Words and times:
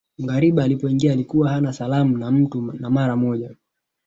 Ngariba 0.21 0.63
alipoingia 0.63 1.13
alikuwa 1.13 1.49
hana 1.49 1.73
salamu 1.73 2.17
na 2.17 2.31
mtu 2.31 2.61
na 2.61 2.89
mara 2.89 3.15
moja 3.15 3.55